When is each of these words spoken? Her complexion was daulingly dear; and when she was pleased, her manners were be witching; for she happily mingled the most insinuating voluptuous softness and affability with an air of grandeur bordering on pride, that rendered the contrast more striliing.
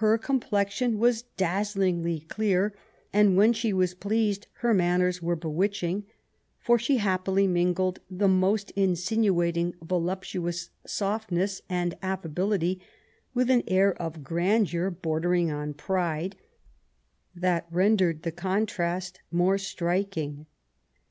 Her 0.00 0.16
complexion 0.16 0.98
was 0.98 1.24
daulingly 1.36 2.26
dear; 2.38 2.74
and 3.12 3.36
when 3.36 3.52
she 3.52 3.74
was 3.74 3.92
pleased, 3.92 4.46
her 4.60 4.72
manners 4.72 5.20
were 5.20 5.36
be 5.36 5.48
witching; 5.48 6.06
for 6.58 6.78
she 6.78 6.96
happily 6.96 7.46
mingled 7.46 7.98
the 8.10 8.26
most 8.26 8.70
insinuating 8.70 9.74
voluptuous 9.82 10.70
softness 10.86 11.60
and 11.68 11.94
affability 12.02 12.80
with 13.34 13.50
an 13.50 13.62
air 13.68 13.92
of 14.00 14.24
grandeur 14.24 14.88
bordering 14.90 15.50
on 15.50 15.74
pride, 15.74 16.36
that 17.34 17.66
rendered 17.70 18.22
the 18.22 18.32
contrast 18.32 19.20
more 19.30 19.56
striliing. 19.58 20.46